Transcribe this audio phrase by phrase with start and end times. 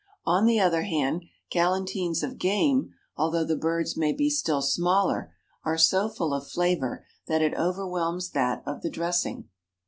[0.25, 5.31] On the other hand, galantines of game, although the birds may be still smaller,
[5.63, 9.47] are so full of flavor that it overwhelms that of the dressing.